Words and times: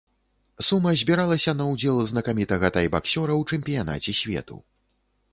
Сума 0.67 0.91
збіралася 1.01 1.51
на 1.59 1.67
ўдзел 1.71 1.99
знакамітага 2.11 2.71
тайбаксёра 2.77 3.33
ў 3.41 3.57
чэмпіянаце 3.57 4.15
свету. 4.21 4.57